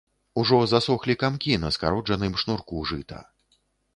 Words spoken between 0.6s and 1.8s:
засохлі камкі на